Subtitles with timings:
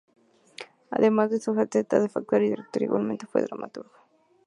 [0.89, 3.93] Además de su faceta de actor y director, igualmente fue dramaturgo.